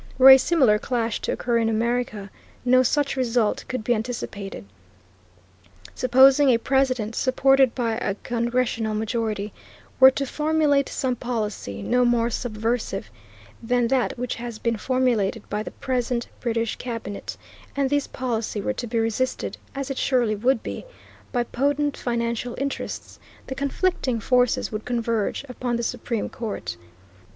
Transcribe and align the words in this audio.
Were 0.17 0.31
a 0.31 0.39
similar 0.39 0.79
clash 0.79 1.19
to 1.21 1.31
occur 1.31 1.59
in 1.59 1.69
America 1.69 2.31
no 2.65 2.81
such 2.81 3.15
result 3.15 3.63
could 3.67 3.83
be 3.83 3.93
anticipated. 3.93 4.65
Supposing 5.93 6.49
a 6.49 6.57
President, 6.57 7.15
supported 7.15 7.75
by 7.75 7.97
a 7.99 8.15
congressional 8.23 8.95
majority, 8.95 9.53
were 9.99 10.09
to 10.09 10.25
formulate 10.25 10.89
some 10.89 11.15
policy 11.15 11.83
no 11.83 12.03
more 12.03 12.31
subversive 12.31 13.11
than 13.61 13.89
that 13.89 14.17
which 14.17 14.33
has 14.33 14.57
been 14.57 14.75
formulated 14.77 15.47
by 15.51 15.61
the 15.61 15.69
present 15.69 16.27
British 16.39 16.77
Cabinet, 16.77 17.37
and 17.75 17.91
this 17.91 18.07
policy 18.07 18.59
were 18.59 18.73
to 18.73 18.87
be 18.87 18.97
resisted, 18.97 19.55
as 19.75 19.91
it 19.91 19.99
surely 19.99 20.33
would 20.35 20.63
be, 20.63 20.83
by 21.31 21.43
potent 21.43 21.95
financial 21.95 22.55
interests, 22.57 23.19
the 23.45 23.53
conflicting 23.53 24.19
forces 24.19 24.71
would 24.71 24.83
converge 24.83 25.45
upon 25.47 25.75
the 25.75 25.83
Supreme 25.83 26.27
Court. 26.27 26.75